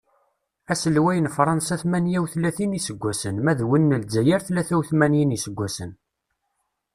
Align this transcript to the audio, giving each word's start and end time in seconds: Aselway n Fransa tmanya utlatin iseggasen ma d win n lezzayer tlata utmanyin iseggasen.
Aselway 0.71 1.19
n 1.21 1.27
Fransa 1.35 1.75
tmanya 1.81 2.19
utlatin 2.23 2.77
iseggasen 2.79 3.35
ma 3.43 3.53
d 3.57 3.61
win 3.69 3.85
n 3.95 3.99
lezzayer 4.01 4.41
tlata 4.47 4.75
utmanyin 4.81 5.35
iseggasen. 5.37 5.91